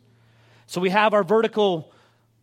[0.67, 1.93] So we have our vertical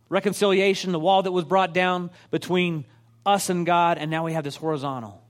[0.08, 2.84] reconciliation, the wall that was brought down between
[3.24, 5.23] us and God, and now we have this horizontal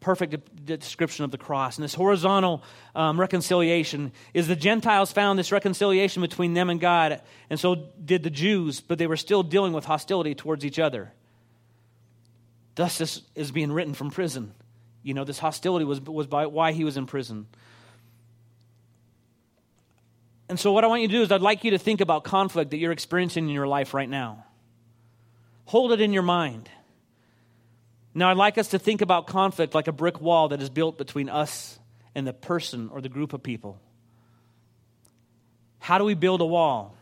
[0.00, 1.76] perfect description of the cross.
[1.76, 2.62] And this horizontal
[2.94, 8.22] um, reconciliation is the Gentiles found this reconciliation between them and God, and so did
[8.22, 11.12] the Jews, but they were still dealing with hostility towards each other.
[12.74, 14.54] Thus, this is being written from prison.
[15.02, 17.46] You know, this hostility was, was by why he was in prison.
[20.48, 22.24] And so, what I want you to do is, I'd like you to think about
[22.24, 24.44] conflict that you're experiencing in your life right now.
[25.66, 26.68] Hold it in your mind.
[28.12, 30.98] Now, I'd like us to think about conflict like a brick wall that is built
[30.98, 31.78] between us
[32.14, 33.80] and the person or the group of people.
[35.78, 36.96] How do we build a wall?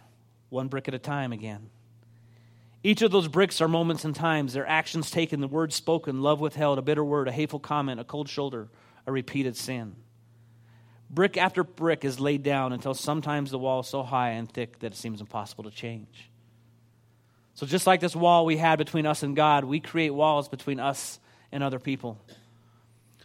[0.50, 1.70] One brick at a time again.
[2.82, 6.40] Each of those bricks are moments and times, their actions taken, the words spoken, love
[6.40, 8.68] withheld, a bitter word, a hateful comment, a cold shoulder,
[9.06, 9.96] a repeated sin.
[11.10, 14.78] Brick after brick is laid down until sometimes the wall is so high and thick
[14.80, 16.27] that it seems impossible to change.
[17.58, 20.78] So, just like this wall we had between us and God, we create walls between
[20.78, 21.18] us
[21.50, 22.16] and other people.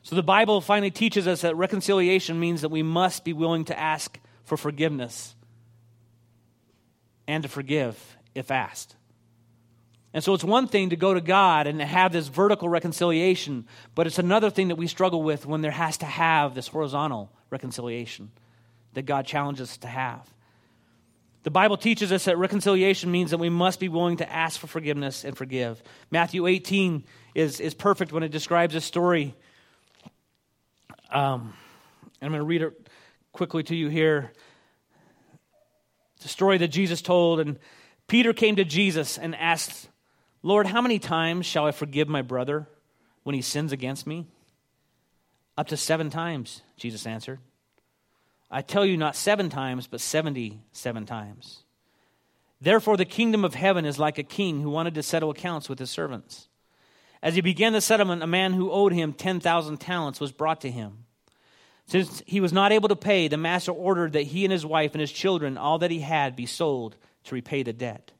[0.02, 3.80] So, the Bible finally teaches us that reconciliation means that we must be willing to
[3.80, 5.36] ask for forgiveness
[7.28, 8.96] and to forgive if asked.
[10.15, 14.08] And so it's one thing to go to God and have this vertical reconciliation, but
[14.08, 18.32] it's another thing that we struggle with when there has to have this horizontal reconciliation
[18.93, 20.28] that God challenges us to have.
[21.44, 24.68] The Bible teaches us that reconciliation means that we must be willing to ask for
[24.68, 25.84] forgiveness and forgive.
[26.10, 27.04] Matthew 18
[27.36, 29.36] is, is perfect when it describes a story.
[31.12, 31.54] Um,
[32.22, 32.88] I'm going to read it
[33.34, 34.32] quickly to you here.
[36.16, 37.60] It's a story that Jesus told, and
[38.08, 39.90] Peter came to Jesus and asked,
[40.44, 42.70] Lord, how many times shall I forgive my brother
[43.24, 44.28] when he sins against me?
[45.58, 47.40] Up to seven times, Jesus answered.
[48.54, 51.63] I tell you, not seven times, but seventy-seven times.
[52.62, 55.80] Therefore, the kingdom of heaven is like a king who wanted to settle accounts with
[55.80, 56.48] his servants.
[57.24, 60.70] As he began the settlement, a man who owed him 10,000 talents was brought to
[60.70, 61.06] him.
[61.88, 64.92] Since he was not able to pay, the master ordered that he and his wife
[64.94, 68.12] and his children, all that he had, be sold to repay the debt.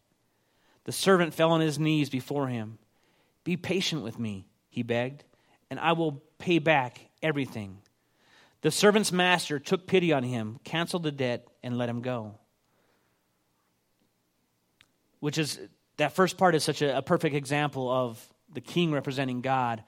[0.86, 2.80] The servant fell on his knees before him.
[3.44, 5.24] Be patient with me, he begged,
[5.70, 7.83] and I will pay back everything.
[8.64, 12.40] The servant's master took pity on him, canceled the debt, and let him go.
[15.20, 15.60] Which is,
[15.98, 19.84] that first part is such a, a perfect example of the king representing God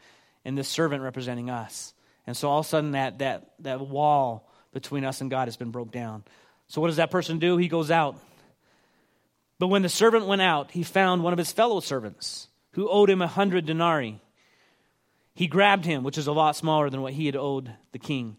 [0.45, 1.93] and the servant representing us.
[2.27, 5.57] And so all of a sudden, that, that, that wall between us and God has
[5.57, 6.23] been broke down.
[6.67, 7.57] So, what does that person do?
[7.57, 8.17] He goes out
[9.57, 13.09] but when the servant went out, he found one of his fellow servants who owed
[13.09, 14.21] him a hundred denarii.
[15.33, 18.37] He grabbed him, which is a lot smaller than what he had owed the king.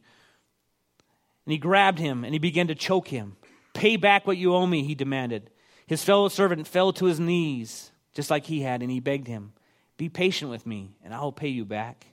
[1.47, 3.37] And he grabbed him and he began to choke him.
[3.73, 5.51] Pay back what you owe me, he demanded.
[5.87, 9.53] His fellow servant fell to his knees, just like he had, and he begged him,
[9.97, 12.07] Be patient with me, and I'll pay you back.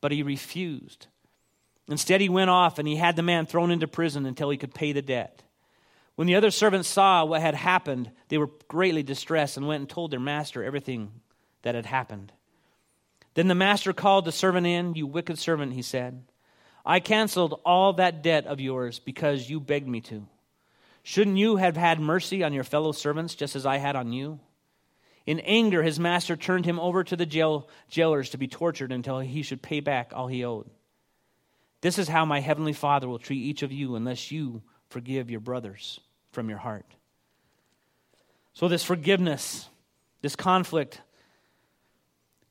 [0.00, 1.06] But he refused.
[1.88, 4.74] Instead, he went off and he had the man thrown into prison until he could
[4.74, 5.42] pay the debt.
[6.14, 9.88] When the other servants saw what had happened, they were greatly distressed and went and
[9.88, 11.10] told their master everything
[11.62, 12.32] that had happened.
[13.34, 14.94] Then the master called the servant in.
[14.94, 16.22] You wicked servant, he said.
[16.84, 20.26] I canceled all that debt of yours because you begged me to.
[21.02, 24.40] Shouldn't you have had mercy on your fellow servants just as I had on you?
[25.26, 29.20] In anger, his master turned him over to the jail, jailers to be tortured until
[29.20, 30.68] he should pay back all he owed.
[31.80, 35.40] This is how my heavenly Father will treat each of you unless you forgive your
[35.40, 36.00] brothers
[36.32, 36.86] from your heart.
[38.52, 39.68] So, this forgiveness,
[40.22, 41.00] this conflict,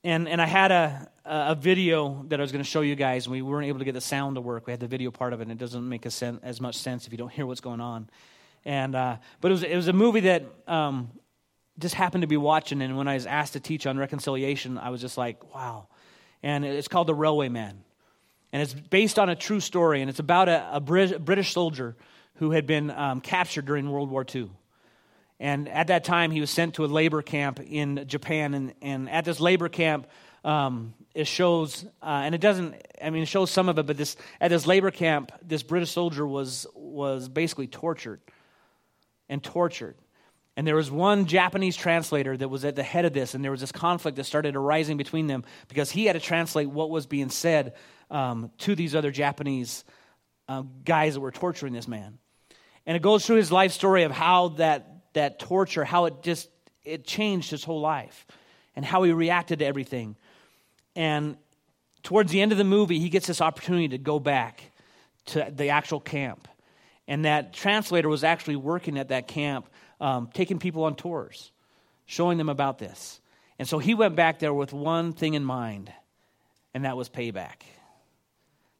[0.03, 3.25] and, and I had a, a video that I was going to show you guys,
[3.25, 4.67] and we weren't able to get the sound to work.
[4.67, 7.07] We had the video part of it, and it doesn't make sen- as much sense
[7.07, 8.09] if you don't hear what's going on.
[8.65, 11.09] And, uh, but it was, it was a movie that um,
[11.79, 14.89] just happened to be watching, and when I was asked to teach on reconciliation, I
[14.89, 15.87] was just like, wow.
[16.41, 17.83] And it's called The Railway Man.
[18.51, 21.95] And it's based on a true story, and it's about a, a British soldier
[22.35, 24.49] who had been um, captured during World War II.
[25.43, 28.53] And at that time, he was sent to a labor camp in Japan.
[28.53, 30.07] And, and at this labor camp,
[30.45, 33.97] um, it shows, uh, and it doesn't, I mean, it shows some of it, but
[33.97, 38.21] this, at this labor camp, this British soldier was, was basically tortured
[39.27, 39.95] and tortured.
[40.55, 43.51] And there was one Japanese translator that was at the head of this, and there
[43.51, 47.05] was this conflict that started arising between them because he had to translate what was
[47.05, 47.73] being said
[48.09, 49.83] um, to these other Japanese
[50.47, 52.17] uh, guys that were torturing this man.
[52.85, 56.49] And it goes through his life story of how that, that torture, how it just,
[56.83, 58.25] it changed his whole life
[58.75, 60.15] and how he reacted to everything.
[60.95, 61.37] And
[62.03, 64.71] towards the end of the movie, he gets this opportunity to go back
[65.25, 66.47] to the actual camp.
[67.07, 71.51] And that translator was actually working at that camp, um, taking people on tours,
[72.05, 73.19] showing them about this.
[73.59, 75.91] And so he went back there with one thing in mind,
[76.73, 77.61] and that was payback.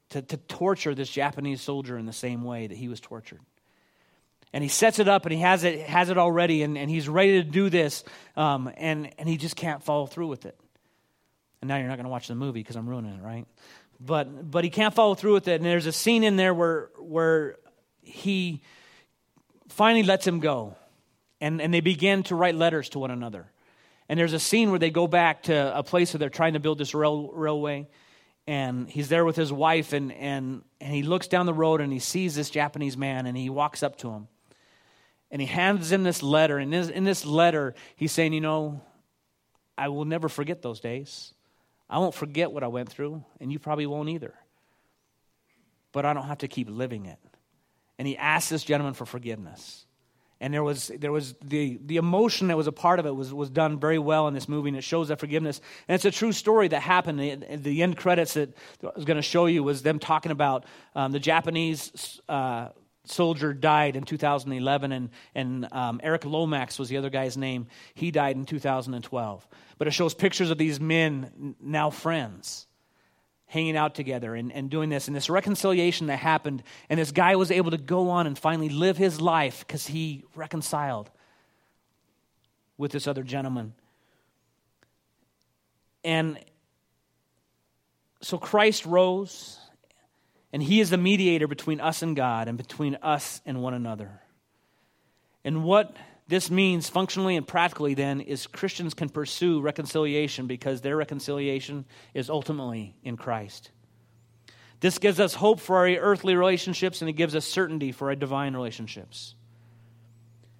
[0.09, 3.41] To, to torture this Japanese soldier in the same way that he was tortured
[4.53, 7.09] and he sets it up and he has it, has it already and, and he's
[7.09, 8.03] ready to do this
[8.37, 10.57] um, and, and he just can't follow through with it
[11.61, 13.45] and now you're not going to watch the movie because i'm ruining it right
[13.99, 16.89] but but he can't follow through with it and there's a scene in there where
[16.99, 17.57] where
[18.01, 18.61] he
[19.69, 20.75] finally lets him go.
[21.41, 23.51] And, and they begin to write letters to one another.
[24.07, 26.59] And there's a scene where they go back to a place where they're trying to
[26.59, 27.87] build this rail, railway.
[28.47, 31.93] And he's there with his wife, and, and, and he looks down the road and
[31.93, 34.27] he sees this Japanese man, and he walks up to him.
[35.33, 36.59] And he hands him this letter.
[36.59, 38.81] And in this, letter, he's saying, You know,
[39.75, 41.33] I will never forget those days.
[41.89, 44.35] I won't forget what I went through, and you probably won't either.
[45.91, 47.17] But I don't have to keep living it.
[47.97, 49.87] And he asked this gentleman for forgiveness.
[50.39, 53.33] And there was, there was the, the emotion that was a part of it was,
[53.33, 55.61] was done very well in this movie, and it shows that forgiveness.
[55.87, 57.19] And it's a true story that happened.
[57.19, 60.65] The, the end credits that I was going to show you was them talking about
[60.95, 62.69] um, the Japanese uh,
[63.05, 67.67] soldier died in 2011, and, and um, Eric Lomax was the other guy's name.
[67.93, 69.47] He died in 2012.
[69.77, 72.67] But it shows pictures of these men, now friends,
[73.47, 76.63] hanging out together and, and doing this, and this reconciliation that happened.
[76.89, 80.23] And this guy was able to go on and finally live his life because he
[80.35, 81.09] reconciled
[82.77, 83.73] with this other gentleman.
[86.03, 86.39] And
[88.21, 89.59] so Christ rose
[90.53, 94.21] and he is the mediator between us and God and between us and one another.
[95.43, 95.97] And what
[96.27, 102.29] this means functionally and practically then is Christians can pursue reconciliation because their reconciliation is
[102.29, 103.71] ultimately in Christ.
[104.79, 108.15] This gives us hope for our earthly relationships and it gives us certainty for our
[108.15, 109.33] divine relationships.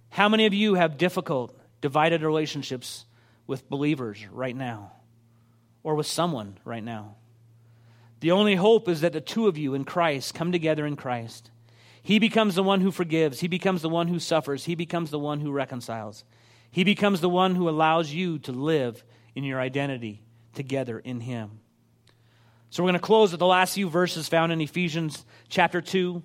[0.10, 3.06] How many of you have difficult, divided relationships
[3.46, 4.92] with believers right now
[5.84, 7.16] or with someone right now?
[8.24, 11.52] The only hope is that the two of you in Christ come together in Christ.
[12.02, 15.20] He becomes the one who forgives, He becomes the one who suffers, He becomes the
[15.20, 16.24] one who reconciles.
[16.72, 19.04] He becomes the one who allows you to live
[19.36, 20.22] in your identity
[20.54, 21.60] together in Him.
[22.70, 26.24] So we're going to close with the last few verses found in Ephesians chapter 2.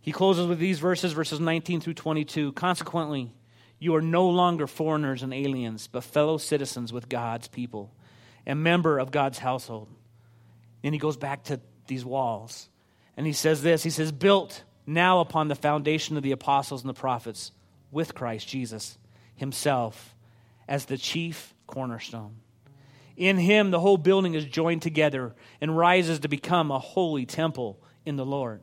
[0.00, 2.50] He closes with these verses, verses 19 through 22.
[2.54, 3.32] Consequently,
[3.78, 7.94] you are no longer foreigners and aliens, but fellow citizens with God's people
[8.44, 9.86] and member of God's household
[10.86, 12.68] then he goes back to these walls.
[13.16, 16.88] And he says this He says, Built now upon the foundation of the apostles and
[16.88, 17.50] the prophets
[17.90, 18.96] with Christ Jesus
[19.34, 20.14] himself
[20.68, 22.36] as the chief cornerstone.
[23.16, 27.80] In him, the whole building is joined together and rises to become a holy temple
[28.04, 28.60] in the Lord.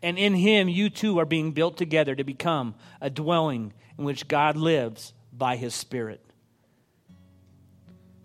[0.00, 4.28] And in him, you too are being built together to become a dwelling in which
[4.28, 6.24] God lives by his Spirit.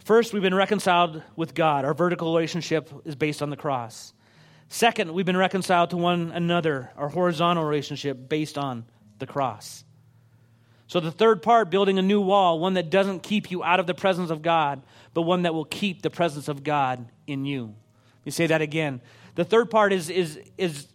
[0.08, 1.84] First, we've been reconciled with God.
[1.84, 4.14] Our vertical relationship is based on the cross.
[4.70, 8.86] Second, we've been reconciled to one another, our horizontal relationship based on
[9.20, 9.84] the cross.
[10.88, 13.86] So, the third part, building a new wall, one that doesn't keep you out of
[13.86, 14.82] the presence of God,
[15.14, 17.66] but one that will keep the presence of God in you.
[17.66, 19.02] Let me say that again.
[19.36, 20.88] The third part is, is, is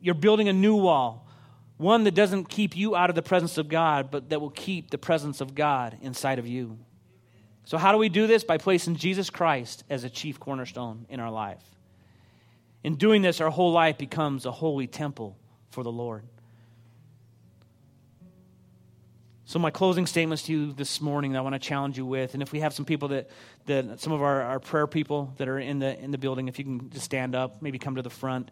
[0.00, 1.28] you're building a new wall,
[1.76, 4.88] one that doesn't keep you out of the presence of God, but that will keep
[4.88, 6.78] the presence of God inside of you.
[7.64, 8.44] So, how do we do this?
[8.44, 11.62] By placing Jesus Christ as a chief cornerstone in our life.
[12.82, 15.36] In doing this, our whole life becomes a holy temple
[15.70, 16.24] for the Lord.
[19.44, 22.34] So, my closing statements to you this morning that I want to challenge you with,
[22.34, 23.30] and if we have some people that,
[23.66, 26.58] that some of our, our prayer people that are in the, in the building, if
[26.58, 28.50] you can just stand up, maybe come to the front.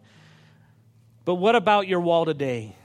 [1.25, 2.75] But what about your wall today?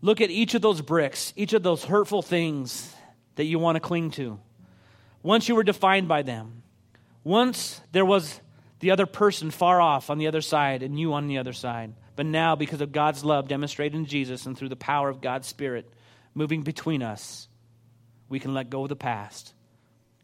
[0.00, 2.92] Look at each of those bricks, each of those hurtful things
[3.36, 4.38] that you want to cling to.
[5.22, 6.62] Once you were defined by them.
[7.24, 8.40] Once there was
[8.80, 11.94] the other person far off on the other side and you on the other side.
[12.16, 15.46] But now, because of God's love demonstrated in Jesus and through the power of God's
[15.46, 15.88] Spirit
[16.34, 17.48] moving between us,
[18.28, 19.54] we can let go of the past.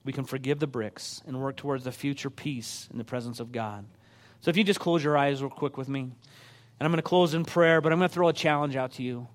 [0.05, 3.53] We can forgive the bricks and work towards the future peace in the presence of
[3.53, 3.87] God.
[4.41, 7.03] So, if you just close your eyes real quick with me, and I'm going to
[7.03, 9.27] close in prayer, but I'm going to throw a challenge out to you.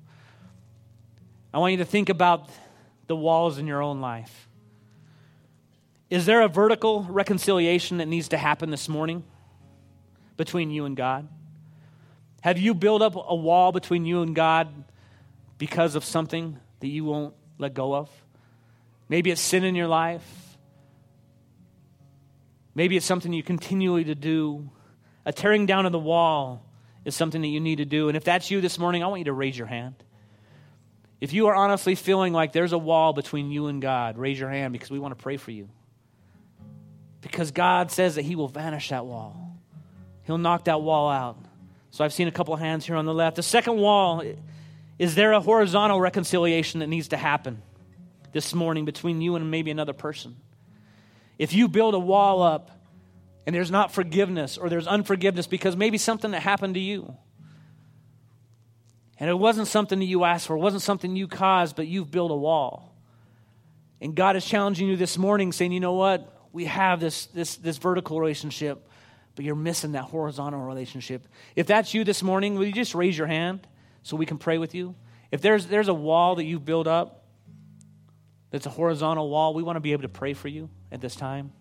[1.53, 2.49] I want you to think about
[3.07, 4.47] the walls in your own life.
[6.13, 9.23] Is there a vertical reconciliation that needs to happen this morning
[10.37, 11.27] between you and God?
[12.41, 14.71] Have you built up a wall between you and God
[15.57, 18.11] because of something that you won't let go of?
[19.09, 20.23] Maybe it's sin in your life.
[22.75, 24.69] Maybe it's something you continually to do.
[25.25, 26.63] A tearing down of the wall
[27.05, 28.07] is something that you need to do.
[28.07, 29.95] And if that's you this morning, I want you to raise your hand.
[31.19, 34.51] If you are honestly feeling like there's a wall between you and God, raise your
[34.51, 35.69] hand because we want to pray for you.
[37.23, 39.57] Because God says that He will vanish that wall,
[40.23, 41.37] He'll knock that wall out.
[41.89, 43.35] So I've seen a couple of hands here on the left.
[43.35, 44.23] The second wall
[44.99, 47.61] is there a horizontal reconciliation that needs to happen
[48.31, 50.35] this morning between you and maybe another person?
[51.39, 52.71] If you build a wall up
[53.45, 57.15] and there's not forgiveness or there's unforgiveness because maybe something that happened to you,
[59.19, 62.11] And it wasn't something that you asked for, it wasn't something you caused, but you've
[62.11, 62.93] built a wall.
[64.01, 66.32] And God is challenging you this morning, saying, you know what?
[66.53, 68.87] We have this, this, this vertical relationship,
[69.35, 71.27] but you're missing that horizontal relationship.
[71.55, 73.67] If that's you this morning, will you just raise your hand
[74.03, 74.95] so we can pray with you?
[75.31, 77.25] If there's, there's a wall that you've built up
[78.51, 81.15] that's a horizontal wall, we want to be able to pray for you at this
[81.15, 81.51] time.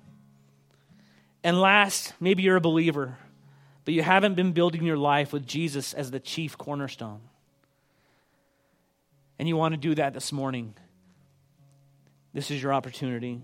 [1.43, 3.17] And last, maybe you're a believer,
[3.87, 7.21] but you haven't been building your life with Jesus as the chief cornerstone.
[9.39, 10.75] And you want to do that this morning.
[12.35, 13.43] This is your opportunity.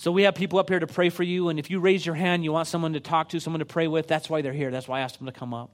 [0.00, 2.14] So we have people up here to pray for you, and if you raise your
[2.14, 4.70] hand, you want someone to talk to, someone to pray with, that's why they're here.
[4.70, 5.72] That's why I asked them to come up.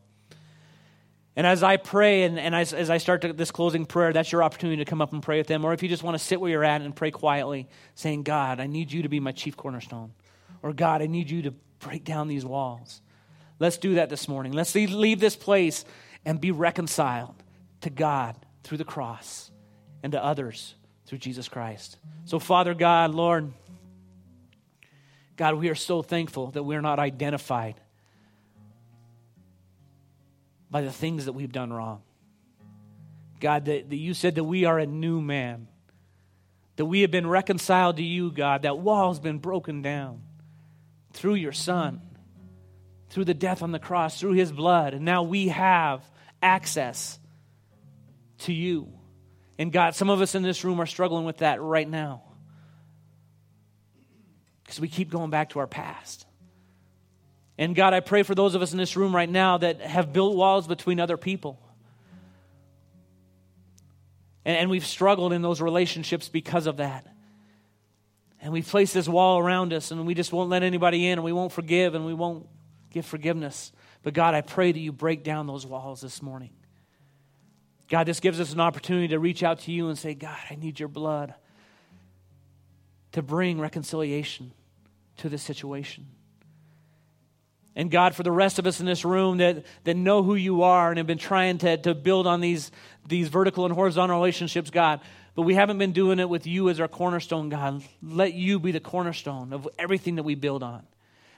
[1.36, 4.32] And as I pray and, and as, as I start to, this closing prayer, that's
[4.32, 5.64] your opportunity to come up and pray with them.
[5.64, 8.58] Or if you just want to sit where you're at and pray quietly, saying, God,
[8.58, 10.12] I need you to be my chief cornerstone.
[10.60, 13.00] Or God, I need you to break down these walls.
[13.60, 14.50] Let's do that this morning.
[14.50, 15.84] Let's leave this place
[16.24, 17.36] and be reconciled
[17.82, 19.52] to God through the cross
[20.02, 20.74] and to others
[21.06, 21.96] through Jesus Christ.
[22.24, 23.52] So, Father God, Lord,
[25.36, 27.74] God, we are so thankful that we're not identified
[30.70, 32.02] by the things that we've done wrong.
[33.38, 35.68] God, that, that you said that we are a new man,
[36.76, 40.22] that we have been reconciled to you, God, that wall has been broken down
[41.12, 42.00] through your Son,
[43.10, 46.02] through the death on the cross, through his blood, and now we have
[46.42, 47.18] access
[48.38, 48.88] to you.
[49.58, 52.22] And God, some of us in this room are struggling with that right now
[54.66, 56.26] because we keep going back to our past.
[57.56, 60.12] And God, I pray for those of us in this room right now that have
[60.12, 61.60] built walls between other people.
[64.44, 67.06] And, and, we've struggled in those relationships because of that.
[68.40, 71.24] And we place this wall around us and we just won't let anybody in and
[71.24, 72.46] we won't forgive and we won't
[72.90, 73.72] give forgiveness.
[74.02, 76.50] But God, I pray that you break down those walls this morning.
[77.88, 80.56] God, this gives us an opportunity to reach out to you and say, God, I
[80.56, 81.34] need your blood
[83.16, 84.52] to bring reconciliation
[85.16, 86.06] to this situation.
[87.74, 90.64] And God, for the rest of us in this room that, that know who you
[90.64, 92.70] are and have been trying to, to build on these,
[93.08, 95.00] these vertical and horizontal relationships, God,
[95.34, 97.82] but we haven't been doing it with you as our cornerstone, God.
[98.02, 100.82] Let you be the cornerstone of everything that we build on.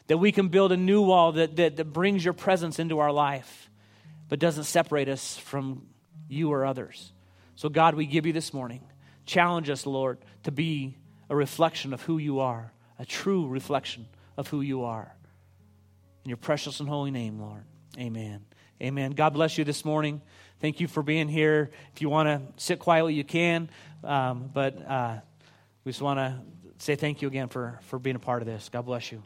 [0.08, 3.12] That we can build a new wall that, that, that brings your presence into our
[3.12, 3.70] life,
[4.28, 5.86] but doesn't separate us from
[6.28, 7.12] you or others.
[7.54, 8.82] So, God, we give you this morning.
[9.26, 10.96] Challenge us, Lord, to be
[11.28, 14.06] a reflection of who you are, a true reflection
[14.36, 15.14] of who you are.
[16.24, 17.64] In your precious and holy name, Lord.
[17.98, 18.44] Amen.
[18.82, 19.12] Amen.
[19.12, 20.22] God bless you this morning.
[20.60, 21.70] Thank you for being here.
[21.94, 23.70] If you want to sit quietly, you can.
[24.04, 25.18] Um, but uh,
[25.84, 26.40] we just want to
[26.78, 28.68] say thank you again for, for being a part of this.
[28.68, 29.22] God bless you.